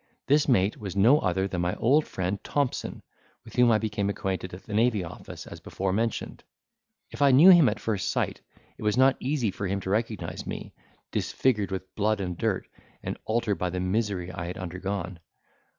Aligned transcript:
This 0.25 0.47
mate 0.47 0.77
was 0.77 0.95
no 0.95 1.19
other 1.19 1.47
than 1.47 1.61
my 1.61 1.75
old 1.75 2.07
friend 2.07 2.43
Thompson, 2.43 3.03
with 3.45 3.53
whom 3.53 3.69
I 3.69 3.77
became 3.77 4.09
acquainted 4.09 4.51
at 4.51 4.63
the 4.63 4.73
Navy 4.73 5.03
Office, 5.03 5.45
as 5.45 5.59
before 5.59 5.93
mentioned. 5.93 6.43
If 7.11 7.21
I 7.21 7.29
knew 7.29 7.51
him 7.51 7.69
at 7.69 7.79
first 7.79 8.09
sight, 8.09 8.41
it 8.79 8.81
was 8.81 8.97
not 8.97 9.15
easy 9.19 9.51
for 9.51 9.67
him 9.67 9.79
to 9.81 9.91
recognise 9.91 10.47
me, 10.47 10.73
disfigured 11.11 11.69
with 11.69 11.93
blood 11.93 12.19
and 12.19 12.35
dirt, 12.35 12.67
and 13.03 13.15
altered 13.25 13.59
by 13.59 13.69
the 13.69 13.79
misery 13.79 14.31
I 14.31 14.47
had 14.47 14.57
undergone. 14.57 15.19